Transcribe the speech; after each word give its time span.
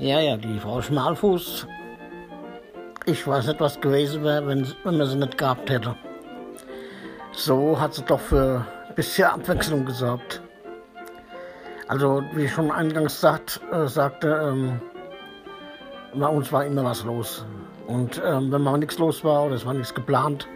Ja, 0.00 0.18
ja, 0.18 0.38
die 0.38 0.58
Frau 0.58 0.80
Schmalfuß. 0.80 1.66
Ich 3.04 3.26
weiß 3.26 3.48
nicht, 3.48 3.60
was 3.60 3.78
gewesen 3.82 4.24
wäre, 4.24 4.46
wenn, 4.46 4.66
wenn 4.82 4.96
man 4.96 5.06
sie 5.06 5.16
nicht 5.16 5.36
gehabt 5.36 5.68
hätte. 5.68 5.94
So 7.32 7.78
hat 7.78 7.92
sie 7.92 8.02
doch 8.04 8.18
für 8.18 8.64
ein 8.88 8.94
bisschen 8.94 9.28
Abwechslung 9.28 9.84
gesorgt. 9.84 10.40
Also, 11.86 12.22
wie 12.32 12.44
ich 12.44 12.52
schon 12.52 12.70
eingangs 12.70 13.20
sagt, 13.20 13.60
äh, 13.72 13.88
sagte, 13.88 14.28
ähm, 14.42 14.80
bei 16.14 16.28
uns 16.28 16.50
war 16.50 16.64
immer 16.64 16.84
was 16.84 17.04
los. 17.04 17.44
Und 17.86 18.22
ähm, 18.24 18.50
wenn 18.50 18.62
mal 18.62 18.78
nichts 18.78 18.96
los 18.96 19.22
war 19.22 19.44
oder 19.44 19.56
es 19.56 19.66
war 19.66 19.74
nichts 19.74 19.92
geplant, 19.92 20.48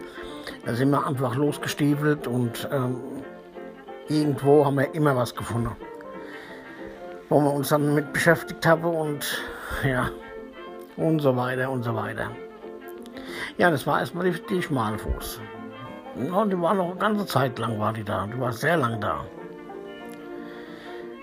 dann 0.65 0.75
sind 0.75 0.89
wir 0.89 1.05
einfach 1.05 1.35
losgestiefelt 1.35 2.25
und 2.25 2.67
ähm, 2.71 2.99
irgendwo 4.07 4.65
haben 4.65 4.77
wir 4.79 4.91
immer 4.95 5.15
was 5.15 5.35
gefunden 5.35 5.75
wo 7.29 7.41
wir 7.41 7.51
uns 7.51 7.69
dann 7.69 7.95
mit 7.95 8.13
beschäftigt 8.13 8.65
haben 8.65 8.83
und 8.83 9.41
ja, 9.83 10.09
und 10.97 11.19
so 11.19 11.35
weiter 11.35 11.69
und 11.69 11.83
so 11.83 11.95
weiter. 11.95 12.29
Ja, 13.57 13.71
das 13.71 13.87
war 13.87 13.99
erstmal 13.99 14.29
die, 14.29 14.39
die 14.49 14.61
Schmalfuß. 14.61 15.39
Ja, 16.17 16.45
die 16.45 16.59
war 16.59 16.73
noch 16.73 16.91
eine 16.91 16.99
ganze 16.99 17.25
Zeit 17.25 17.59
lang 17.59 17.79
war 17.79 17.93
die 17.93 18.03
da, 18.03 18.27
die 18.27 18.39
war 18.39 18.53
sehr 18.53 18.77
lang 18.77 19.01
da. 19.01 19.25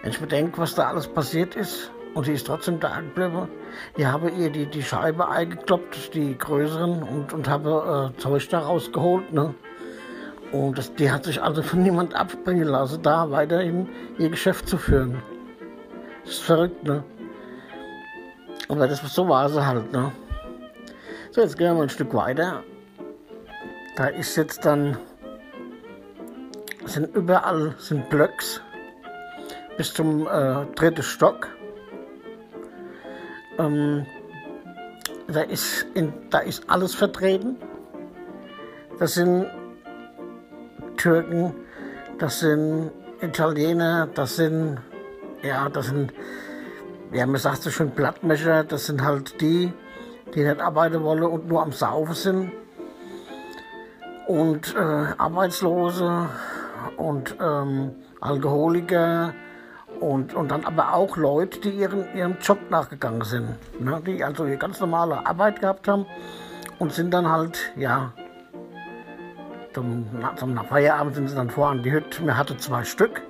Wenn 0.02 0.10
ich 0.10 0.20
bedenke, 0.20 0.58
was 0.58 0.74
da 0.74 0.88
alles 0.88 1.06
passiert 1.06 1.54
ist, 1.54 1.90
und 2.14 2.24
sie 2.24 2.32
ist 2.32 2.46
trotzdem 2.46 2.78
da 2.78 3.00
geblieben, 3.00 3.48
ich 3.96 4.04
habe 4.04 4.30
ihr 4.30 4.50
die, 4.50 4.66
die 4.66 4.82
Scheibe 4.82 5.28
eingekloppt, 5.28 6.14
die 6.14 6.36
größeren, 6.36 7.02
und, 7.02 7.32
und 7.32 7.48
habe 7.48 8.12
äh, 8.14 8.20
Zeug 8.20 8.48
da 8.50 8.60
rausgeholt, 8.60 9.32
ne? 9.32 9.54
Und 10.50 10.76
das, 10.76 10.94
die 10.94 11.10
hat 11.10 11.24
sich 11.24 11.42
also 11.42 11.62
von 11.62 11.82
niemand 11.82 12.14
abbringen 12.14 12.68
lassen, 12.68 13.02
da 13.02 13.30
weiterhin 13.30 13.88
ihr 14.18 14.28
Geschäft 14.28 14.68
zu 14.68 14.76
führen. 14.76 15.22
Das 16.24 16.34
ist 16.34 16.42
verrückt, 16.42 16.84
ne? 16.84 17.04
Aber 18.68 18.88
das 18.88 19.00
so 19.00 19.28
war 19.28 19.48
sie 19.48 19.64
halt, 19.64 19.92
ne? 19.92 20.12
So, 21.30 21.40
jetzt 21.40 21.56
gehen 21.56 21.68
wir 21.68 21.74
mal 21.74 21.82
ein 21.84 21.88
Stück 21.88 22.14
weiter. 22.14 22.62
Da 23.96 24.06
ist 24.06 24.36
jetzt 24.36 24.64
dann, 24.64 24.96
sind 26.86 27.14
überall 27.14 27.74
sind 27.78 28.08
Blöcks 28.08 28.60
bis 29.76 29.92
zum 29.92 30.26
äh, 30.26 30.64
dritten 30.74 31.02
Stock. 31.02 31.48
Ähm, 33.58 34.06
da, 35.28 35.42
ist 35.42 35.86
in, 35.94 36.12
da 36.30 36.38
ist 36.38 36.68
alles 36.68 36.94
vertreten. 36.94 37.56
Das 38.98 39.14
sind 39.14 39.46
Türken, 40.96 41.54
das 42.18 42.40
sind 42.40 42.90
Italiener, 43.20 44.08
das 44.14 44.36
sind 44.36 44.78
ja, 45.42 45.68
das 45.68 45.86
sind, 45.86 46.12
ja, 47.12 47.26
man 47.26 47.36
sagt 47.36 47.62
so 47.62 47.70
schön 47.70 47.90
Blattmescher, 47.90 48.64
das 48.64 48.86
sind 48.86 49.02
halt 49.02 49.40
die, 49.40 49.72
die 50.34 50.44
nicht 50.44 50.60
arbeiten 50.60 51.02
wollen 51.02 51.24
und 51.24 51.48
nur 51.48 51.62
am 51.62 51.72
Saufen 51.72 52.14
sind. 52.14 52.52
Und 54.26 54.74
äh, 54.76 54.78
Arbeitslose 55.18 56.28
und 56.96 57.36
ähm, 57.40 57.92
Alkoholiker 58.20 59.34
und, 60.00 60.34
und 60.34 60.50
dann 60.50 60.64
aber 60.64 60.94
auch 60.94 61.16
Leute, 61.16 61.60
die 61.60 61.70
ihren, 61.70 62.14
ihrem 62.14 62.36
Job 62.40 62.58
nachgegangen 62.70 63.22
sind. 63.22 63.56
Ne? 63.80 64.00
Die 64.06 64.22
also 64.22 64.46
ihre 64.46 64.56
ganz 64.56 64.80
normale 64.80 65.26
Arbeit 65.26 65.60
gehabt 65.60 65.88
haben 65.88 66.06
und 66.78 66.92
sind 66.92 67.12
dann 67.12 67.28
halt, 67.28 67.72
ja, 67.76 68.12
zum, 69.74 70.06
zum 70.36 70.56
Feierabend 70.66 71.14
sind 71.14 71.28
sie 71.28 71.34
dann 71.34 71.50
vor 71.50 71.68
an 71.68 71.82
die 71.82 71.92
Hütte. 71.92 72.24
Wir 72.24 72.36
hatten 72.36 72.58
zwei 72.58 72.84
Stück. 72.84 73.22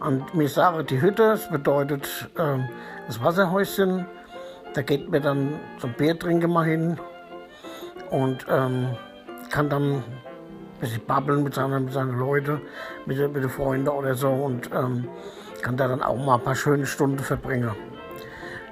Und 0.00 0.34
mir 0.34 0.48
sage 0.48 0.84
die 0.84 1.00
Hütte, 1.00 1.30
das 1.30 1.50
bedeutet 1.50 2.28
äh, 2.36 2.58
das 3.06 3.22
Wasserhäuschen. 3.22 4.06
Da 4.74 4.82
geht 4.82 5.10
mir 5.10 5.20
dann 5.20 5.58
zum 5.78 5.94
Bier 5.94 6.18
trinken 6.18 6.52
mal 6.52 6.66
hin 6.66 7.00
und 8.10 8.46
ähm, 8.48 8.90
kann 9.50 9.70
dann 9.70 9.94
ein 9.94 10.04
bisschen 10.80 11.04
babbeln 11.06 11.42
mit 11.42 11.54
seinen, 11.54 11.86
mit 11.86 11.94
seinen 11.94 12.18
Leuten, 12.18 12.60
mit, 13.06 13.18
mit 13.18 13.42
den 13.42 13.48
Freunden 13.48 13.88
oder 13.88 14.14
so 14.14 14.28
und 14.28 14.70
ähm, 14.74 15.08
kann 15.62 15.76
da 15.76 15.88
dann 15.88 16.02
auch 16.02 16.16
mal 16.16 16.34
ein 16.34 16.42
paar 16.42 16.54
schöne 16.54 16.84
Stunden 16.84 17.20
verbringen. 17.20 17.70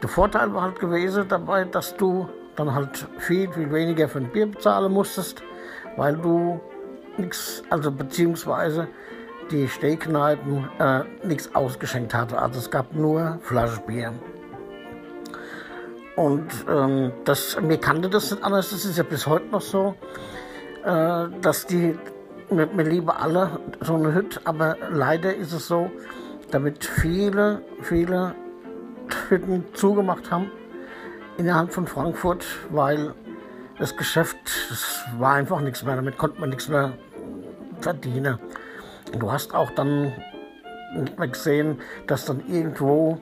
Der 0.02 0.08
Vorteil 0.10 0.52
war 0.52 0.62
halt 0.62 0.78
gewesen 0.78 1.26
dabei, 1.28 1.64
dass 1.64 1.96
du 1.96 2.28
dann 2.56 2.74
halt 2.74 3.08
viel, 3.18 3.50
viel 3.50 3.72
weniger 3.72 4.08
für 4.08 4.18
ein 4.18 4.30
Bier 4.30 4.46
bezahlen 4.46 4.92
musstest, 4.92 5.42
weil 5.96 6.16
du 6.16 6.60
nichts, 7.16 7.62
also 7.70 7.90
beziehungsweise 7.90 8.88
die 9.50 9.68
Stehkneipen 9.68 10.68
äh, 10.78 11.02
nichts 11.26 11.54
ausgeschenkt 11.54 12.14
hatte. 12.14 12.38
Also 12.38 12.58
es 12.58 12.70
gab 12.70 12.94
nur 12.94 13.38
Flaschenbier. 13.42 14.12
Und 16.16 16.46
ähm, 16.68 17.12
das, 17.24 17.60
mir 17.60 17.78
kannte 17.78 18.08
das 18.08 18.30
nicht 18.30 18.42
anders, 18.42 18.70
das 18.70 18.84
ist 18.84 18.96
ja 18.96 19.02
bis 19.02 19.26
heute 19.26 19.46
noch 19.46 19.60
so, 19.60 19.94
äh, 20.84 21.26
dass 21.40 21.66
die, 21.66 21.98
mir, 22.50 22.66
mir 22.66 22.84
lieben 22.84 23.10
alle 23.10 23.58
so 23.80 23.94
eine 23.94 24.14
Hütte, 24.14 24.40
aber 24.44 24.76
leider 24.90 25.34
ist 25.34 25.52
es 25.52 25.66
so, 25.66 25.90
damit 26.52 26.84
viele, 26.84 27.62
viele 27.82 28.34
Hütten 29.28 29.64
zugemacht 29.74 30.30
haben 30.30 30.52
innerhalb 31.36 31.72
von 31.72 31.86
Frankfurt, 31.86 32.46
weil 32.70 33.12
das 33.78 33.96
Geschäft, 33.96 34.36
das 34.70 35.02
war 35.18 35.34
einfach 35.34 35.60
nichts 35.60 35.82
mehr, 35.82 35.96
damit 35.96 36.16
konnte 36.16 36.40
man 36.40 36.50
nichts 36.50 36.68
mehr 36.68 36.92
verdienen. 37.80 38.38
Du 39.18 39.30
hast 39.30 39.54
auch 39.54 39.70
dann 39.70 40.12
gesehen, 41.18 41.80
dass 42.06 42.24
dann 42.24 42.42
irgendwo, 42.48 43.18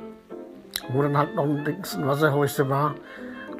wo 0.90 1.02
dann 1.02 1.16
halt 1.16 1.34
noch 1.34 1.44
ein, 1.44 1.64
Dings, 1.64 1.94
ein 1.94 2.06
Wasserhäuschen 2.06 2.68
war, 2.68 2.94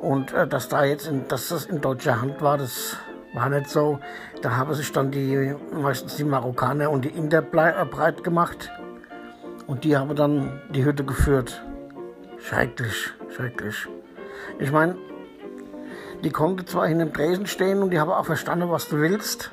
und 0.02 0.32
äh, 0.32 0.48
dass 0.48 0.68
da 0.68 0.84
jetzt, 0.84 1.06
in, 1.06 1.28
dass 1.28 1.48
das 1.48 1.66
in 1.66 1.80
deutscher 1.80 2.20
Hand 2.20 2.42
war, 2.42 2.58
das 2.58 2.96
war 3.34 3.48
nicht 3.48 3.70
so. 3.70 4.00
Da 4.42 4.56
haben 4.56 4.74
sich 4.74 4.90
dann 4.90 5.12
die, 5.12 5.54
meistens 5.72 6.16
die 6.16 6.24
Marokkaner 6.24 6.90
und 6.90 7.04
die 7.04 7.10
Inder 7.10 7.38
äh, 7.38 7.84
breit 7.84 8.24
gemacht. 8.24 8.70
Und 9.68 9.84
die 9.84 9.96
haben 9.96 10.14
dann 10.16 10.60
die 10.70 10.84
Hütte 10.84 11.04
geführt. 11.04 11.62
Schrecklich, 12.38 13.12
schrecklich. 13.30 13.86
Ich 14.58 14.72
meine, 14.72 14.96
die 16.24 16.30
konnte 16.30 16.64
zwar 16.64 16.88
in 16.88 16.98
dem 16.98 17.12
Tresen 17.12 17.46
stehen 17.46 17.80
und 17.80 17.90
die 17.90 18.00
haben 18.00 18.10
auch 18.10 18.26
verstanden, 18.26 18.70
was 18.70 18.88
du 18.88 18.96
willst. 18.96 19.52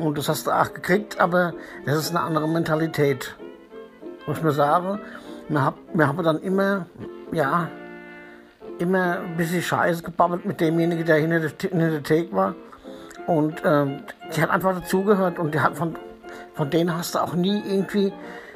Und 0.00 0.16
das 0.16 0.28
hast 0.28 0.46
du 0.46 0.50
auch 0.50 0.72
gekriegt, 0.72 1.20
aber 1.20 1.52
das 1.84 1.98
ist 1.98 2.10
eine 2.10 2.20
andere 2.20 2.48
Mentalität. 2.48 3.36
Muss 4.26 4.38
ich 4.38 4.42
mir 4.42 4.52
sagen, 4.52 4.98
wir 5.48 5.62
haben, 5.62 6.06
haben 6.06 6.22
dann 6.22 6.40
immer, 6.40 6.86
ja, 7.32 7.68
immer 8.78 9.20
ein 9.20 9.36
bisschen 9.36 9.60
Scheiße 9.60 10.02
gebabbelt 10.02 10.46
mit 10.46 10.60
demjenigen, 10.60 11.04
der 11.04 11.16
hinter 11.16 11.40
der, 11.40 11.50
hinter 11.50 11.90
der 11.90 12.02
Theke 12.02 12.34
war. 12.34 12.54
Und 13.26 13.62
ähm, 13.64 14.02
die 14.34 14.42
hat 14.42 14.50
einfach 14.50 14.74
dazugehört 14.74 15.38
und 15.38 15.54
die 15.54 15.60
hat 15.60 15.76
von, 15.76 15.96
von 16.54 16.70
denen 16.70 16.96
hast 16.96 17.14
du 17.14 17.18
auch 17.18 17.34
nie 17.34 17.62
irgendwie 17.66 18.12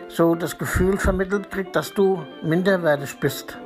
so 0.09 0.35
das 0.35 0.57
Gefühl 0.57 0.97
vermittelt 0.97 1.51
gekriegt, 1.51 1.77
dass 1.77 1.93
du 1.93 2.23
minderwertig 2.43 3.21
bist. 3.21 3.59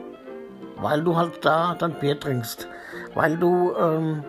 Weil 0.76 1.02
du 1.02 1.16
halt 1.16 1.44
da 1.44 1.76
dann 1.78 1.94
Bier 1.94 2.18
trinkst. 2.18 2.68
Weil 3.14 3.36
du 3.36 3.74
ähm, 3.76 4.24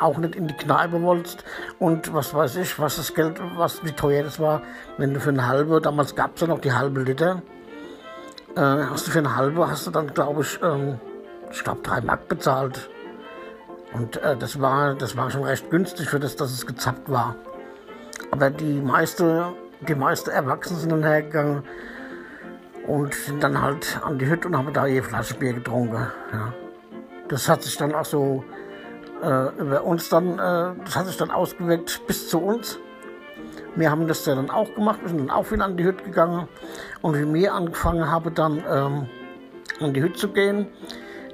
auch 0.00 0.18
nicht 0.18 0.36
in 0.36 0.46
die 0.46 0.54
Kneipe 0.54 1.02
wolltest 1.02 1.44
und 1.78 2.12
was 2.12 2.34
weiß 2.34 2.56
ich, 2.56 2.78
was 2.78 2.96
das 2.96 3.14
Geld, 3.14 3.40
was 3.56 3.84
wie 3.84 3.92
teuer 3.92 4.22
das 4.22 4.38
war, 4.38 4.62
wenn 4.96 5.14
du 5.14 5.20
für 5.20 5.30
eine 5.30 5.46
halbe, 5.46 5.80
damals 5.80 6.14
gab 6.14 6.34
es 6.34 6.40
ja 6.42 6.46
noch 6.46 6.60
die 6.60 6.72
halbe 6.72 7.02
Liter, 7.02 7.42
äh, 8.56 8.60
hast 8.60 9.06
du 9.06 9.10
für 9.10 9.18
eine 9.18 9.36
halbe, 9.36 9.68
hast 9.68 9.86
du 9.86 9.90
dann 9.90 10.12
glaube 10.12 10.42
ich, 10.42 10.58
ähm, 10.62 10.98
ich 11.50 11.64
glaube 11.64 11.80
drei 11.82 12.00
Mark 12.00 12.28
bezahlt. 12.28 12.90
Und 13.92 14.22
äh, 14.22 14.36
das 14.36 14.60
war, 14.60 14.94
das 14.94 15.16
war 15.16 15.30
schon 15.30 15.44
recht 15.44 15.70
günstig 15.70 16.10
für 16.10 16.20
das, 16.20 16.36
dass 16.36 16.52
es 16.52 16.66
gezappt 16.66 17.10
war. 17.10 17.36
Aber 18.30 18.50
die 18.50 18.80
meiste, 18.80 19.52
die 19.80 19.94
meisten 19.94 20.30
Erwachsenen 20.30 20.80
sind 20.80 20.90
dann 20.90 21.04
hergegangen 21.04 21.62
und 22.86 23.14
sind 23.14 23.42
dann 23.42 23.60
halt 23.60 24.00
an 24.04 24.18
die 24.18 24.26
Hütte 24.26 24.48
und 24.48 24.56
haben 24.56 24.72
da 24.72 24.86
ihr 24.86 25.02
Flasche 25.02 25.34
Bier 25.34 25.54
getrunken. 25.54 26.06
Ja. 26.32 26.52
Das 27.28 27.48
hat 27.48 27.62
sich 27.62 27.76
dann 27.76 27.94
auch 27.94 28.04
so 28.04 28.44
äh, 29.22 29.60
über 29.60 29.84
uns 29.84 30.08
dann, 30.08 30.38
äh, 30.38 30.84
das 30.84 30.96
hat 30.96 31.06
sich 31.06 31.16
dann 31.16 31.30
ausgewirkt 31.30 32.06
bis 32.06 32.28
zu 32.28 32.38
uns. 32.38 32.78
Wir 33.76 33.90
haben 33.90 34.08
das 34.08 34.24
dann 34.24 34.50
auch 34.50 34.74
gemacht, 34.74 35.00
wir 35.02 35.08
sind 35.08 35.18
dann 35.18 35.30
auch 35.30 35.50
wieder 35.50 35.64
an 35.64 35.76
die 35.76 35.84
Hütte 35.84 36.04
gegangen. 36.04 36.48
Und 37.02 37.16
wie 37.16 37.32
wir 37.32 37.54
angefangen 37.54 38.10
haben, 38.10 38.34
dann 38.34 38.62
ähm, 38.68 39.08
an 39.80 39.94
die 39.94 40.02
Hütte 40.02 40.18
zu 40.18 40.28
gehen, 40.28 40.66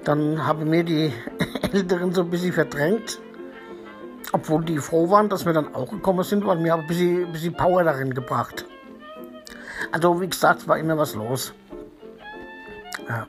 dann 0.05 0.47
haben 0.47 0.69
mir 0.69 0.85
die 0.85 1.13
Älteren 1.73 2.13
so 2.13 2.23
ein 2.23 2.31
bisschen 2.31 2.53
verdrängt. 2.53 3.21
Obwohl 4.33 4.65
die 4.65 4.79
froh 4.79 5.11
waren, 5.11 5.29
dass 5.29 5.47
wir 5.47 5.53
dann 5.53 5.75
auch 5.75 5.91
gekommen 5.91 6.25
sind, 6.25 6.45
weil 6.45 6.63
wir 6.63 6.73
haben 6.73 6.83
ein 6.83 6.87
bisschen, 6.87 7.27
ein 7.27 7.33
bisschen 7.33 7.55
Power 7.55 7.85
darin 7.85 8.13
gebracht. 8.13 8.67
Also 9.93 10.21
wie 10.21 10.29
gesagt, 10.29 10.67
war 10.67 10.77
immer 10.79 10.99
was 10.99 11.15
los. 11.15 11.55
Ja. 13.09 13.27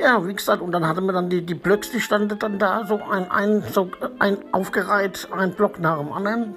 Ja, 0.00 0.26
wie 0.26 0.32
gesagt, 0.32 0.62
und 0.62 0.72
dann 0.72 0.88
hatten 0.88 1.04
wir 1.04 1.12
dann 1.12 1.28
die, 1.28 1.42
die 1.42 1.54
Blöcks, 1.54 1.90
die 1.90 2.00
standen 2.00 2.38
dann 2.38 2.58
da, 2.58 2.86
so 2.86 3.02
ein, 3.10 3.30
ein, 3.30 3.62
so 3.70 3.90
ein 4.18 4.38
aufgereiht, 4.50 5.28
ein 5.30 5.52
Block 5.52 5.78
nach 5.78 5.98
dem 5.98 6.10
anderen. 6.10 6.54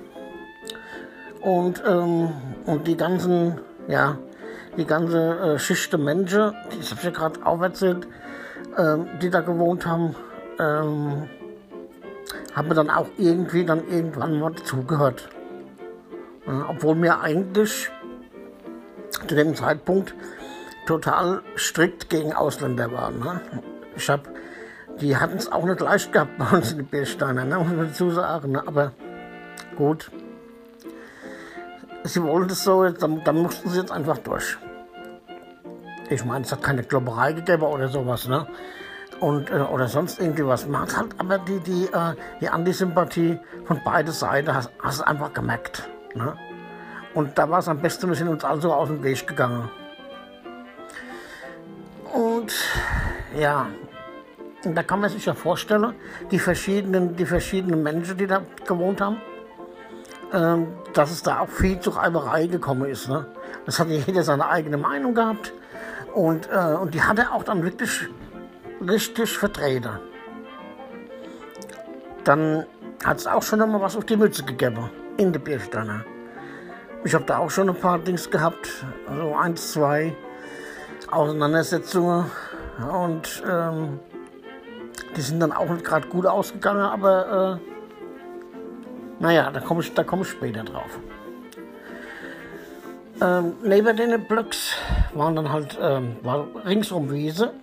Und, 1.41 1.83
ähm, 1.85 2.29
und 2.65 2.87
die 2.87 2.95
ganzen, 2.95 3.59
ja, 3.89 4.17
die 4.77 4.85
ganze 4.85 5.55
äh, 5.55 5.59
Schicht 5.59 5.91
der 5.91 5.99
Menschen, 5.99 6.53
die 6.71 6.79
ich 6.79 6.91
habe 6.91 7.11
gerade 7.11 7.45
auch 7.45 7.61
erzählt, 7.61 8.07
ähm, 8.77 9.07
die 9.21 9.29
da 9.29 9.41
gewohnt 9.41 9.85
haben, 9.85 10.15
ähm, 10.57 11.27
haben 12.55 12.67
wir 12.69 12.75
dann 12.75 12.89
auch 12.89 13.07
irgendwie 13.17 13.65
dann 13.65 13.85
irgendwann 13.89 14.39
mal 14.39 14.53
dazugehört. 14.53 15.27
Äh, 16.47 16.51
obwohl 16.69 17.01
wir 17.01 17.19
eigentlich 17.19 17.91
zu 19.27 19.35
dem 19.35 19.53
Zeitpunkt 19.53 20.15
total 20.85 21.41
strikt 21.55 22.09
gegen 22.09 22.33
Ausländer 22.33 22.91
waren. 22.91 23.19
Ne? 23.19 23.41
Ich 23.95 24.09
habe, 24.09 24.23
die 24.99 25.17
hatten 25.17 25.37
es 25.37 25.51
auch 25.51 25.65
nicht 25.65 25.79
leicht 25.79 26.11
gehabt 26.11 26.37
bei 26.37 26.57
uns 26.57 26.71
in 26.71 26.79
den 26.79 26.87
Biersteiner, 26.87 27.45
ne? 27.45 27.57
muss 27.57 27.67
man 27.67 27.87
dazu 27.87 28.09
sagen. 28.11 28.51
Ne? 28.51 28.63
Aber 28.65 28.91
gut, 29.75 30.11
sie 32.03 32.21
wollten 32.23 32.51
es 32.51 32.63
so, 32.63 32.87
dann, 32.89 33.23
dann 33.23 33.37
mussten 33.37 33.69
sie 33.69 33.79
jetzt 33.79 33.91
einfach 33.91 34.17
durch. 34.19 34.57
Ich 36.09 36.25
meine, 36.25 36.45
es 36.45 36.51
hat 36.51 36.61
keine 36.61 36.83
Klopperei 36.83 37.33
gegeben 37.33 37.63
oder 37.63 37.87
sowas, 37.87 38.27
ne? 38.27 38.45
Und, 39.19 39.49
äh, 39.49 39.53
oder 39.53 39.87
sonst 39.87 40.19
irgendwie 40.19 40.45
was. 40.45 40.67
Man 40.67 40.81
hat 40.81 40.97
halt 40.97 41.15
aber 41.17 41.37
die, 41.39 41.59
die, 41.59 41.85
äh, 41.85 42.13
die 42.41 42.49
Antisympathie 42.49 43.39
von 43.65 43.81
beiden 43.83 44.11
Seiten, 44.11 44.53
hast, 44.53 44.69
du 44.99 45.07
einfach 45.07 45.31
gemerkt. 45.33 45.87
Ne? 46.13 46.35
Und 47.13 47.37
da 47.37 47.49
war 47.49 47.59
es 47.59 47.69
am 47.69 47.79
besten, 47.79 48.09
wir 48.09 48.15
sind 48.15 48.27
uns 48.27 48.43
also 48.43 48.73
aus 48.73 48.89
dem 48.89 49.01
Weg 49.01 49.25
gegangen. 49.25 49.69
Ja, 53.37 53.67
da 54.63 54.83
kann 54.83 55.01
man 55.01 55.09
sich 55.09 55.25
ja 55.25 55.33
vorstellen, 55.33 55.93
die 56.31 56.39
verschiedenen, 56.39 57.15
die 57.15 57.25
verschiedenen 57.25 57.83
Menschen, 57.83 58.17
die 58.17 58.27
da 58.27 58.41
gewohnt 58.65 59.01
haben, 59.01 59.17
ähm, 60.31 60.67
dass 60.93 61.11
es 61.11 61.21
da 61.21 61.39
auch 61.39 61.49
viel 61.49 61.79
zur 61.79 61.97
Reiberei 61.97 62.47
gekommen 62.47 62.89
ist. 62.89 63.09
Ne? 63.09 63.25
Das 63.65 63.79
hat 63.79 63.87
jeder 63.87 64.23
seine 64.23 64.49
eigene 64.49 64.77
Meinung 64.77 65.13
gehabt. 65.13 65.53
Und, 66.13 66.47
äh, 66.51 66.75
und 66.75 66.93
die 66.93 67.01
hat 67.01 67.19
er 67.19 67.33
auch 67.33 67.43
dann 67.43 67.63
wirklich 67.63 68.07
richtig 68.81 69.37
vertreten. 69.37 69.99
Dann 72.23 72.65
hat 73.03 73.17
es 73.17 73.27
auch 73.27 73.43
schon 73.43 73.61
einmal 73.61 73.81
was 73.81 73.97
auf 73.97 74.05
die 74.05 74.15
Mütze 74.15 74.43
gegeben, 74.43 74.89
in 75.17 75.33
der 75.33 75.39
Bierstange. 75.39 76.05
Ich 77.03 77.13
habe 77.13 77.25
da 77.25 77.39
auch 77.39 77.49
schon 77.49 77.69
ein 77.69 77.75
paar 77.75 77.99
Dings 77.99 78.29
gehabt, 78.29 78.85
also 79.09 79.35
eins, 79.35 79.73
zwei 79.73 80.15
Auseinandersetzungen. 81.11 82.31
Und 82.79 83.43
ähm, 83.49 83.99
die 85.15 85.21
sind 85.21 85.39
dann 85.39 85.51
auch 85.51 85.69
nicht 85.69 85.85
gerade 85.85 86.07
gut 86.07 86.25
ausgegangen, 86.25 86.81
aber 86.81 87.59
äh, 87.59 89.23
naja, 89.23 89.51
da 89.51 89.59
komme 89.59 89.81
ich, 89.81 89.93
komm 90.07 90.21
ich 90.21 90.29
später 90.29 90.63
drauf. 90.63 90.99
Ähm, 93.21 93.53
neben 93.63 93.95
den 93.95 94.25
Blöcks 94.25 94.75
waren 95.13 95.35
dann 95.35 95.51
halt 95.51 95.77
ähm, 95.79 96.17
war 96.23 96.47
ringsum 96.65 97.11
Wiese. 97.11 97.53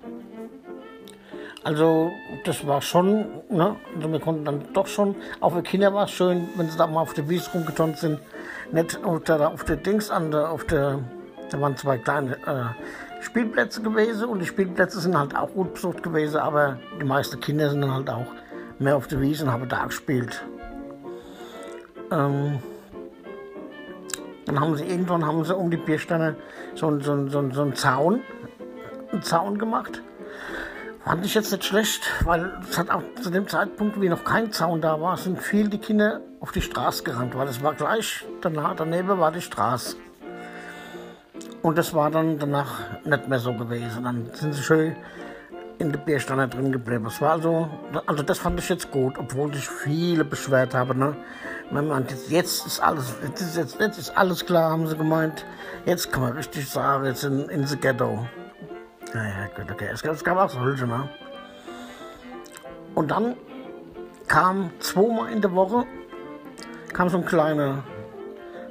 Also 1.62 2.10
das 2.44 2.66
war 2.66 2.80
schon, 2.80 3.26
ne? 3.50 3.76
Also 3.94 4.10
wir 4.10 4.20
konnten 4.20 4.44
dann 4.44 4.72
doch 4.72 4.86
schon, 4.86 5.14
auch 5.40 5.52
für 5.52 5.62
Kinder 5.62 5.92
war 5.92 6.04
es 6.04 6.12
schön, 6.12 6.48
wenn 6.56 6.70
sie 6.70 6.78
da 6.78 6.86
mal 6.86 7.02
auf 7.02 7.12
der 7.12 7.28
Wiese 7.28 7.50
rumgeturnt 7.52 7.98
sind. 7.98 8.20
Nicht 8.72 9.04
auf 9.04 9.22
der, 9.24 9.48
auf 9.48 9.64
der 9.64 9.76
Dings 9.76 10.08
an 10.10 10.30
der, 10.30 10.50
auf 10.50 10.64
der, 10.64 11.00
da 11.50 11.60
waren 11.60 11.76
zwei 11.76 11.98
kleine 11.98 12.36
äh, 12.46 13.09
Spielplätze 13.20 13.82
gewesen 13.82 14.28
und 14.28 14.40
die 14.40 14.46
Spielplätze 14.46 15.00
sind 15.00 15.16
halt 15.18 15.36
auch 15.36 15.52
gut 15.52 15.74
besucht 15.74 16.02
gewesen, 16.02 16.38
aber 16.38 16.78
die 17.00 17.04
meisten 17.04 17.38
Kinder 17.40 17.70
sind 17.70 17.82
dann 17.82 17.94
halt 17.94 18.10
auch 18.10 18.26
mehr 18.78 18.96
auf 18.96 19.06
der 19.06 19.20
Wiese 19.20 19.44
und 19.44 19.52
haben 19.52 19.68
da 19.68 19.84
gespielt. 19.84 20.42
Ähm, 22.10 22.58
dann 24.46 24.60
haben 24.60 24.76
sie 24.76 24.84
irgendwann 24.84 25.24
haben 25.24 25.44
sie 25.44 25.54
um 25.54 25.70
die 25.70 25.76
Biersteine 25.76 26.36
so, 26.74 26.98
so, 27.00 27.28
so, 27.28 27.50
so 27.50 27.62
einen 27.62 27.74
Zaun, 27.76 28.22
einen 29.12 29.22
Zaun 29.22 29.58
gemacht. 29.58 30.02
Fand 31.04 31.24
ich 31.24 31.34
jetzt 31.34 31.50
nicht 31.50 31.64
schlecht, 31.64 32.02
weil 32.24 32.52
es 32.68 32.78
hat 32.78 32.90
auch 32.90 33.02
zu 33.22 33.30
dem 33.30 33.48
Zeitpunkt, 33.48 34.00
wie 34.00 34.08
noch 34.08 34.24
kein 34.24 34.52
Zaun 34.52 34.80
da 34.80 35.00
war, 35.00 35.16
sind 35.16 35.40
viele 35.40 35.68
die 35.68 35.78
Kinder 35.78 36.20
auf 36.40 36.52
die 36.52 36.62
Straße 36.62 37.04
gerannt, 37.04 37.36
weil 37.36 37.48
es 37.48 37.62
war 37.62 37.74
gleich 37.74 38.26
danach, 38.40 38.76
daneben 38.76 39.18
war 39.18 39.32
die 39.32 39.40
Straße. 39.40 39.96
Und 41.62 41.76
das 41.76 41.92
war 41.94 42.10
dann 42.10 42.38
danach 42.38 42.80
nicht 43.04 43.28
mehr 43.28 43.38
so 43.38 43.52
gewesen. 43.52 44.04
Dann 44.04 44.30
sind 44.32 44.54
sie 44.54 44.62
schön 44.62 44.96
in 45.78 45.92
der 45.92 45.98
Bierstange 45.98 46.48
drin 46.48 46.72
geblieben. 46.72 47.04
Das 47.04 47.20
war 47.20 47.32
also, 47.32 47.68
also 48.06 48.22
das 48.22 48.38
fand 48.38 48.58
ich 48.60 48.68
jetzt 48.68 48.90
gut, 48.90 49.18
obwohl 49.18 49.52
sich 49.52 49.68
viele 49.68 50.24
beschwert 50.24 50.74
haben. 50.74 50.98
Ne? 50.98 51.16
Man 51.70 51.88
meint, 51.88 52.14
jetzt 52.28 52.66
ist 52.66 52.80
alles, 52.80 53.14
jetzt 53.22 53.40
ist, 53.40 53.56
jetzt, 53.56 53.80
jetzt 53.80 53.98
ist 53.98 54.16
alles 54.16 54.44
klar, 54.44 54.70
haben 54.70 54.86
sie 54.86 54.96
gemeint. 54.96 55.44
Jetzt 55.86 56.12
kann 56.12 56.22
man 56.22 56.32
richtig 56.32 56.68
sagen, 56.68 57.06
jetzt 57.06 57.24
in, 57.24 57.48
in 57.48 57.66
the 57.66 57.76
Ghetto. 57.76 58.26
Naja, 59.14 59.48
gut, 59.56 59.70
okay. 59.70 59.88
Es, 59.92 60.02
es 60.02 60.24
gab 60.24 60.38
auch 60.38 60.50
solche, 60.50 60.86
ne? 60.86 61.08
Und 62.94 63.10
dann 63.10 63.36
kam 64.28 64.70
zweimal 64.80 65.32
in 65.32 65.40
der 65.40 65.52
Woche 65.52 65.84
kam 66.92 67.08
so 67.08 67.18
ein 67.18 67.24
kleiner, 67.24 67.82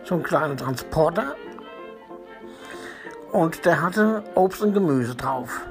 so 0.03 0.15
ein 0.15 0.24
kleiner 0.24 0.56
Transporter 0.56 1.36
und 3.31 3.66
der 3.66 3.81
hatte 3.81 4.24
Obst 4.36 4.62
und 4.62 4.74
Gemüse 4.74 5.16
drauf. 5.16 5.62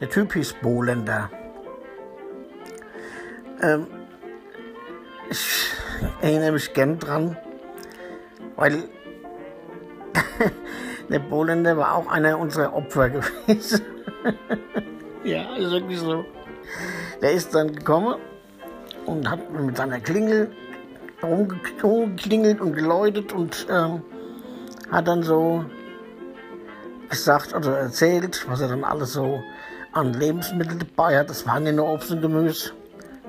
Der 0.00 0.10
Typ 0.10 0.34
hieß 0.34 0.54
Bohlender. 0.62 1.30
Ähm, 3.62 3.86
ich 5.30 5.70
erinnere 6.20 6.52
mich 6.52 6.72
gern 6.74 6.98
dran, 6.98 7.36
weil 8.56 8.84
der 11.08 11.18
Bohlender 11.18 11.76
war 11.76 11.94
auch 11.94 12.10
einer 12.10 12.38
unserer 12.38 12.74
Opfer 12.74 13.10
gewesen. 13.10 13.80
ja, 15.24 15.56
ist 15.56 15.70
wirklich 15.70 15.98
so. 15.98 16.24
Der 17.22 17.32
ist 17.32 17.54
dann 17.54 17.74
gekommen 17.74 18.16
und 19.06 19.30
hat 19.30 19.50
mit 19.50 19.76
seiner 19.76 20.00
Klingel 20.00 20.50
rumgeklingelt 21.22 22.60
und 22.60 22.74
geläutet 22.74 23.32
und 23.32 23.66
ähm, 23.70 24.02
hat 24.90 25.08
dann 25.08 25.22
so 25.22 25.64
gesagt 27.08 27.54
oder 27.54 27.78
erzählt, 27.78 28.46
was 28.48 28.60
er 28.60 28.68
dann 28.68 28.84
alles 28.84 29.12
so 29.12 29.42
an 29.92 30.12
Lebensmitteln 30.12 30.78
dabei 30.78 31.18
hat. 31.18 31.30
Das 31.30 31.46
waren 31.46 31.66
ja 31.66 31.72
nur 31.72 31.88
Obst 31.88 32.10
und 32.10 32.20
Gemüse, 32.20 32.72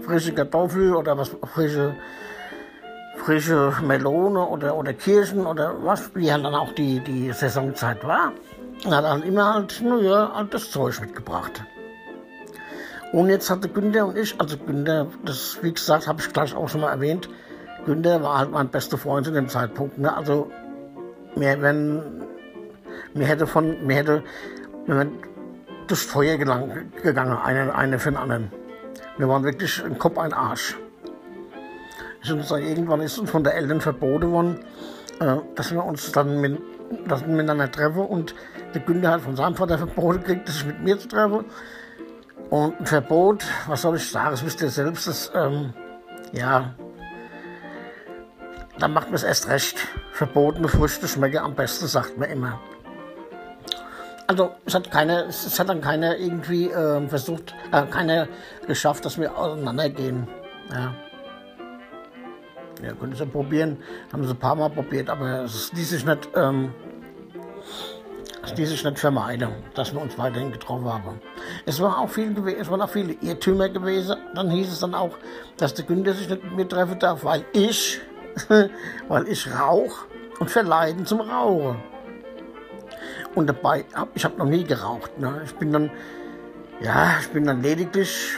frische 0.01 0.33
Kartoffel 0.33 0.95
oder 0.95 1.17
was 1.17 1.31
frische 1.53 1.95
frische 3.17 3.73
Melone 3.83 4.45
oder, 4.47 4.75
oder 4.75 4.93
Kirschen 4.93 5.45
oder 5.45 5.75
was, 5.83 6.15
wie 6.15 6.31
halt 6.31 6.45
dann 6.45 6.55
auch 6.55 6.71
die, 6.73 6.99
die 6.99 7.31
Saisonzeit 7.31 8.03
war. 8.05 8.31
Und 8.85 8.95
hat 8.95 9.03
dann 9.03 9.23
immer 9.23 9.55
halt, 9.55 9.81
naja, 9.81 10.31
halt 10.33 10.53
das 10.53 10.71
Zeug 10.71 11.01
mitgebracht. 11.01 11.63
Und 13.11 13.29
jetzt 13.29 13.49
hatte 13.49 13.69
Günther 13.69 14.05
und 14.05 14.17
ich, 14.17 14.39
also 14.39 14.57
Günther, 14.57 15.07
das 15.25 15.57
wie 15.61 15.73
gesagt, 15.73 16.07
habe 16.07 16.21
ich 16.21 16.31
gleich 16.31 16.55
auch 16.55 16.69
schon 16.69 16.81
mal 16.81 16.91
erwähnt, 16.91 17.27
Günther 17.85 18.21
war 18.21 18.39
halt 18.39 18.51
mein 18.51 18.69
bester 18.69 18.97
Freund 18.97 19.25
zu 19.25 19.31
dem 19.31 19.49
Zeitpunkt. 19.49 19.97
Ne? 19.97 20.15
Also 20.15 20.51
mir, 21.35 21.61
wenn, 21.61 22.26
mir 23.17 23.27
hätte 23.27 23.47
von, 23.47 23.85
mir 23.85 23.95
hätte, 23.95 24.23
durchs 25.87 26.05
Feuer 26.05 26.37
gelang, 26.37 26.91
gegangen, 27.01 27.37
eine, 27.37 27.73
eine 27.73 27.99
für 27.99 28.11
den 28.11 28.17
anderen. 28.17 28.51
Wir 29.17 29.27
waren 29.27 29.43
wirklich 29.43 29.83
ein 29.83 29.97
Kopf, 29.97 30.17
ein 30.17 30.33
Arsch. 30.33 30.77
Ist 32.21 32.31
uns 32.31 32.49
dann, 32.49 32.61
irgendwann 32.61 33.01
ist 33.01 33.17
uns 33.17 33.29
von 33.29 33.43
der 33.43 33.55
Eltern 33.55 33.81
verboten 33.81 34.31
worden, 34.31 34.59
äh, 35.19 35.37
dass 35.55 35.71
wir 35.71 35.83
uns 35.83 36.11
dann 36.11 36.41
mit, 36.41 36.59
dass 37.07 37.21
wir 37.21 37.29
miteinander 37.29 37.71
treffen 37.71 38.05
und 38.05 38.35
der 38.73 38.81
Günther 38.81 39.11
hat 39.11 39.21
von 39.21 39.35
seinem 39.35 39.55
Vater 39.55 39.77
verboten 39.77 40.19
gekriegt, 40.19 40.47
sich 40.47 40.65
mit 40.65 40.81
mir 40.81 40.99
zu 40.99 41.07
treffen. 41.07 41.45
Und 42.49 42.79
ein 42.79 42.85
Verbot, 42.85 43.45
was 43.67 43.81
soll 43.81 43.97
ich 43.97 44.09
sagen, 44.09 44.31
das 44.31 44.45
wisst 44.45 44.61
ihr 44.61 44.69
selbst, 44.69 45.07
das, 45.07 45.31
ähm, 45.35 45.73
ja, 46.31 46.75
dann 48.79 48.93
macht 48.93 49.07
man 49.07 49.15
es 49.15 49.23
erst 49.23 49.49
recht. 49.49 49.87
Verbotene 50.11 50.67
Früchte 50.67 51.07
schmecken 51.07 51.39
am 51.39 51.55
besten, 51.55 51.87
sagt 51.87 52.17
man 52.17 52.29
immer. 52.29 52.59
Also 54.27 54.51
es 54.65 54.75
hat 54.75 54.91
keine, 54.91 55.23
es 55.25 55.57
hat 55.57 55.69
dann 55.69 55.81
keiner 55.81 56.17
irgendwie 56.17 56.69
äh, 56.69 57.07
versucht, 57.07 57.55
äh, 57.71 57.83
keiner 57.83 58.27
geschafft, 58.67 59.05
dass 59.05 59.17
wir 59.17 59.37
auseinandergehen. 59.37 60.27
Ja. 60.69 60.93
Ja, 62.83 62.93
können 62.93 63.15
sie 63.15 63.25
probieren. 63.25 63.77
Haben 64.11 64.25
sie 64.25 64.31
ein 64.31 64.37
paar 64.37 64.55
Mal 64.55 64.69
probiert, 64.69 65.09
aber 65.09 65.43
es 65.43 65.71
ließ 65.73 65.89
sich 65.89 66.05
nicht, 66.05 66.29
ähm, 66.35 66.73
es 68.43 68.55
ließ 68.55 68.69
sich 68.69 68.83
nicht 68.83 68.99
vermeiden, 68.99 69.49
dass 69.73 69.93
wir 69.93 70.01
uns 70.01 70.17
weiterhin 70.17 70.51
getroffen 70.51 70.85
haben. 70.85 71.21
Es, 71.65 71.81
war 71.81 71.97
auch 71.97 72.09
viel, 72.09 72.35
es 72.59 72.69
waren 72.69 72.81
auch 72.81 72.89
viele 72.89 73.13
Irrtümer 73.13 73.69
gewesen. 73.69 74.17
Dann 74.35 74.51
hieß 74.51 74.71
es 74.71 74.79
dann 74.79 74.93
auch, 74.93 75.17
dass 75.55 75.73
der 75.73 75.85
Günther 75.85 76.13
sich 76.13 76.29
nicht 76.29 76.43
mit 76.43 76.55
mir 76.55 76.67
treffen 76.67 76.99
darf, 76.99 77.23
weil 77.23 77.45
ich 77.53 78.01
weil 79.07 79.27
ich 79.27 79.47
rauche 79.51 80.05
und 80.39 80.49
verleiden 80.49 81.05
zum 81.05 81.21
Rauchen. 81.21 81.81
Und 83.37 83.47
dabei, 83.47 83.85
ich 84.15 84.25
habe 84.25 84.37
noch 84.37 84.47
nie 84.47 84.63
geraucht. 84.63 85.19
Ne? 85.19 85.41
Ich 85.45 85.53
bin 85.55 85.71
dann, 85.71 85.91
ja, 86.81 87.19
ich 87.21 87.29
bin 87.29 87.45
dann 87.45 87.61
lediglich 87.61 88.35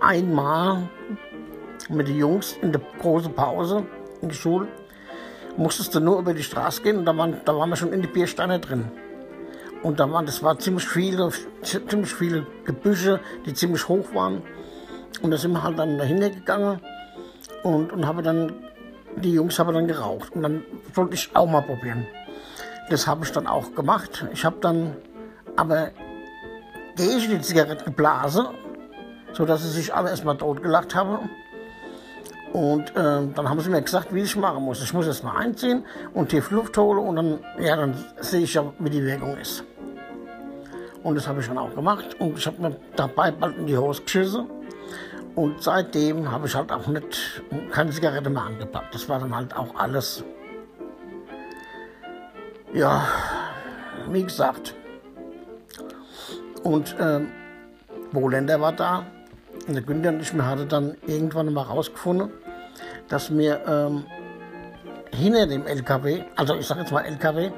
einmal 0.00 0.88
mit 1.88 2.08
den 2.08 2.16
Jungs 2.16 2.56
in 2.60 2.70
der 2.72 2.82
großen 3.00 3.32
Pause 3.32 3.86
in 4.20 4.28
der 4.28 4.34
Schule 4.34 4.68
musstest 5.56 5.94
du 5.94 6.00
nur 6.00 6.20
über 6.20 6.34
die 6.34 6.42
Straße 6.42 6.82
gehen 6.82 6.98
und 6.98 7.04
da 7.04 7.16
waren, 7.16 7.40
da 7.44 7.56
waren 7.56 7.68
wir 7.68 7.76
schon 7.76 7.92
in 7.92 8.00
die 8.00 8.08
Biersteine 8.08 8.60
drin. 8.60 8.84
Und 9.82 9.98
da 9.98 10.10
waren, 10.10 10.26
das 10.26 10.42
war 10.42 10.58
ziemlich 10.58 10.86
viele, 10.86 11.30
ziemlich 11.62 12.12
viele 12.12 12.46
Gebüsche, 12.64 13.20
die 13.46 13.54
ziemlich 13.54 13.88
hoch 13.88 14.14
waren. 14.14 14.42
Und 15.22 15.30
da 15.30 15.36
sind 15.36 15.52
wir 15.52 15.62
halt 15.62 15.78
dann 15.78 15.98
dahinter 15.98 16.30
gegangen 16.30 16.80
und, 17.62 17.92
und 17.92 18.06
habe 18.06 18.22
dann, 18.22 18.52
die 19.16 19.32
Jungs 19.32 19.58
haben 19.58 19.72
dann 19.74 19.88
geraucht. 19.88 20.34
Und 20.34 20.42
dann 20.42 20.64
wollte 20.94 21.14
ich 21.14 21.30
auch 21.34 21.48
mal 21.48 21.62
probieren. 21.62 22.06
Das 22.90 23.06
habe 23.06 23.24
ich 23.24 23.32
dann 23.32 23.46
auch 23.46 23.74
gemacht. 23.74 24.26
Ich 24.32 24.44
habe 24.44 24.56
dann 24.60 24.96
aber 25.56 25.90
ich 26.96 27.28
die 27.28 27.40
Zigarette 27.40 27.84
geblasen, 27.84 28.46
sodass 29.32 29.62
sie 29.62 29.70
sich 29.70 29.94
alle 29.94 30.10
erstmal 30.10 30.36
totgelacht 30.36 30.94
haben. 30.94 31.30
Und 32.52 32.90
äh, 32.90 32.94
dann 32.94 33.48
haben 33.48 33.60
sie 33.60 33.68
mir 33.68 33.82
gesagt, 33.82 34.14
wie 34.14 34.22
ich 34.22 34.34
machen 34.36 34.64
muss. 34.64 34.82
Ich 34.82 34.94
muss 34.94 35.06
erst 35.06 35.22
mal 35.22 35.36
einziehen 35.36 35.84
und 36.14 36.30
tief 36.30 36.50
Luft 36.50 36.78
holen 36.78 36.98
und 36.98 37.16
dann, 37.16 37.38
ja, 37.60 37.76
dann 37.76 37.94
sehe 38.20 38.40
ich 38.40 38.54
ja, 38.54 38.64
wie 38.78 38.90
die 38.90 39.04
Wirkung 39.04 39.36
ist. 39.36 39.64
Und 41.02 41.14
das 41.14 41.28
habe 41.28 41.40
ich 41.40 41.46
dann 41.46 41.58
auch 41.58 41.74
gemacht 41.74 42.16
und 42.18 42.38
ich 42.38 42.46
habe 42.46 42.60
mir 42.60 42.76
dabei 42.96 43.30
bald 43.30 43.58
in 43.58 43.66
die 43.66 43.76
Hose 43.76 44.02
geschissen. 44.02 44.46
Und 45.36 45.62
seitdem 45.62 46.30
habe 46.32 46.46
ich 46.46 46.54
halt 46.54 46.72
auch 46.72 46.86
nicht, 46.86 47.42
keine 47.70 47.90
Zigarette 47.90 48.30
mehr 48.30 48.42
angepackt. 48.42 48.94
Das 48.94 49.08
war 49.08 49.20
dann 49.20 49.36
halt 49.36 49.54
auch 49.54 49.74
alles. 49.76 50.24
Ja, 52.74 53.08
wie 54.10 54.22
gesagt. 54.22 54.74
Und 56.62 56.94
ähm, 57.00 57.32
Wohländer 58.12 58.60
war 58.60 58.72
da. 58.72 59.06
Und 59.66 59.74
der 59.74 59.82
Günther 59.82 60.10
und 60.10 60.20
ich, 60.20 60.34
wir 60.34 60.46
hatten 60.46 60.68
dann 60.68 60.96
irgendwann 61.06 61.52
mal 61.52 61.62
rausgefunden, 61.62 62.30
dass 63.08 63.36
wir 63.36 63.66
ähm, 63.66 64.04
hinter 65.12 65.46
dem 65.46 65.66
LKW, 65.66 66.24
also 66.36 66.54
ich 66.56 66.66
sage 66.66 66.80
jetzt 66.80 66.92
mal 66.92 67.04
LKW, 67.04 67.50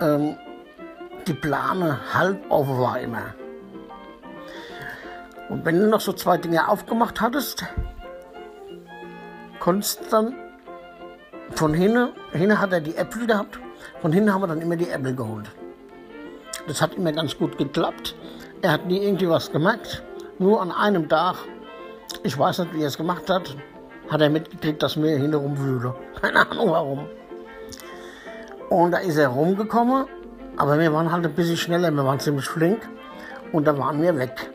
ähm, 0.00 0.36
die 1.26 1.34
Plane 1.34 1.98
halb 2.14 2.38
offen 2.50 2.78
war 2.78 3.00
immer. 3.00 3.34
Und 5.48 5.64
wenn 5.64 5.80
du 5.80 5.88
noch 5.88 6.00
so 6.00 6.12
zwei 6.12 6.36
Dinge 6.36 6.68
aufgemacht 6.68 7.20
hattest, 7.20 7.64
konntest 9.58 10.00
du 10.00 10.10
dann 10.10 10.34
von 11.50 11.74
hinten, 11.74 12.10
hinten 12.32 12.60
hat 12.60 12.72
er 12.72 12.80
die 12.80 12.96
Äpfel 12.96 13.26
gehabt, 13.26 13.58
von 14.00 14.12
hinten 14.12 14.32
haben 14.32 14.42
wir 14.42 14.48
dann 14.48 14.60
immer 14.60 14.76
die 14.76 14.88
Äpfel 14.88 15.14
geholt. 15.14 15.50
Das 16.66 16.80
hat 16.80 16.94
immer 16.94 17.12
ganz 17.12 17.36
gut 17.36 17.58
geklappt. 17.58 18.14
Er 18.62 18.72
hat 18.72 18.86
nie 18.86 19.02
irgendwie 19.02 19.28
was 19.28 19.50
gemerkt. 19.50 20.02
Nur 20.38 20.60
an 20.60 20.72
einem 20.72 21.08
Tag, 21.08 21.36
ich 22.22 22.38
weiß 22.38 22.60
nicht, 22.60 22.74
wie 22.74 22.82
er 22.82 22.88
es 22.88 22.96
gemacht 22.96 23.28
hat, 23.28 23.56
hat 24.10 24.20
er 24.20 24.30
mitgekriegt, 24.30 24.82
dass 24.82 24.96
mir 24.96 25.16
hinterrum 25.16 25.58
wühle. 25.58 25.94
Keine 26.20 26.50
Ahnung 26.50 26.70
warum. 26.70 27.06
Und 28.68 28.92
da 28.92 28.98
ist 28.98 29.16
er 29.16 29.28
rumgekommen, 29.28 30.06
aber 30.56 30.78
wir 30.78 30.92
waren 30.92 31.10
halt 31.10 31.24
ein 31.24 31.32
bisschen 31.32 31.56
schneller, 31.56 31.90
wir 31.90 32.04
waren 32.04 32.20
ziemlich 32.20 32.46
flink 32.46 32.88
und 33.52 33.66
da 33.66 33.76
waren 33.76 34.00
wir 34.00 34.16
weg. 34.16 34.50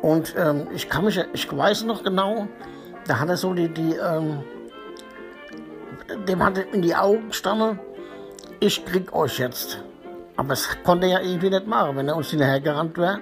Und 0.00 0.34
ähm, 0.36 0.66
ich 0.74 0.88
kann 0.88 1.04
mich, 1.04 1.24
ich 1.32 1.56
weiß 1.56 1.84
noch 1.84 2.02
genau, 2.02 2.48
da 3.06 3.20
hat 3.20 3.28
er 3.28 3.36
so 3.36 3.54
die, 3.54 3.68
die 3.68 3.94
ähm, 3.94 4.40
dem 6.28 6.42
hat 6.42 6.58
in 6.58 6.82
die 6.82 6.94
Augen 6.94 7.28
gestanden, 7.28 7.78
ich 8.60 8.84
krieg 8.84 9.12
euch 9.12 9.38
jetzt. 9.38 9.82
Aber 10.36 10.50
das 10.50 10.68
konnte 10.84 11.06
er 11.06 11.20
ja 11.20 11.26
irgendwie 11.26 11.50
nicht 11.50 11.66
machen, 11.66 11.96
wenn 11.96 12.08
er 12.08 12.16
uns 12.16 12.30
hinterher 12.30 12.60
gerannt 12.60 12.96
wäre. 12.96 13.20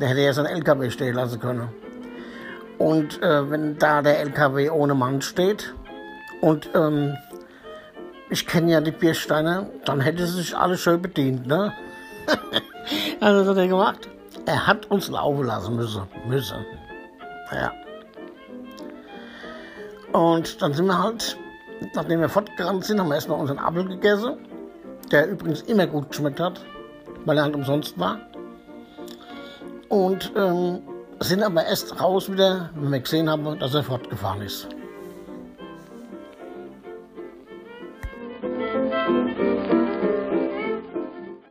Der 0.00 0.08
hätte 0.08 0.20
ja 0.20 0.32
seinen 0.32 0.46
LKW 0.46 0.90
stehen 0.90 1.14
lassen 1.14 1.40
können. 1.40 1.68
Und 2.78 3.20
äh, 3.22 3.50
wenn 3.50 3.78
da 3.78 4.02
der 4.02 4.20
LKW 4.20 4.70
ohne 4.70 4.94
Mann 4.94 5.20
steht 5.20 5.74
und 6.40 6.70
ähm, 6.74 7.16
ich 8.30 8.46
kenne 8.46 8.72
ja 8.72 8.80
die 8.80 8.92
Biersteine, 8.92 9.68
dann 9.84 10.00
hätte 10.00 10.26
sie 10.26 10.36
sich 10.36 10.56
alle 10.56 10.76
schön 10.76 11.02
bedient, 11.02 11.46
ne? 11.46 11.72
also 13.20 13.40
was 13.40 13.48
hat 13.56 13.56
er 13.56 13.68
gemacht? 13.68 14.08
Er 14.46 14.66
hat 14.66 14.86
uns 14.90 15.08
laufen 15.08 15.44
lassen 15.44 15.76
müssen. 15.76 16.02
müssen. 16.26 16.64
Ja. 17.52 17.72
Und 20.12 20.62
dann 20.62 20.72
sind 20.72 20.86
wir 20.86 21.02
halt, 21.02 21.36
nachdem 21.94 22.20
wir 22.20 22.28
fortgerannt 22.28 22.84
sind, 22.84 23.00
haben 23.00 23.08
wir 23.08 23.14
erstmal 23.14 23.40
unseren 23.40 23.58
Apfel 23.58 23.86
gegessen, 23.88 24.38
der 25.10 25.28
übrigens 25.28 25.62
immer 25.62 25.86
gut 25.86 26.08
geschmeckt 26.08 26.40
hat, 26.40 26.60
weil 27.24 27.36
er 27.38 27.44
halt 27.44 27.54
umsonst 27.54 27.98
war. 27.98 28.18
Und 29.88 30.32
ähm, 30.36 30.80
sind 31.20 31.42
aber 31.42 31.64
erst 31.64 32.00
raus 32.00 32.30
wieder, 32.30 32.70
wenn 32.74 32.92
wir 32.92 33.00
gesehen 33.00 33.28
haben, 33.28 33.58
dass 33.58 33.74
er 33.74 33.82
fortgefahren 33.82 34.42
ist. 34.42 34.68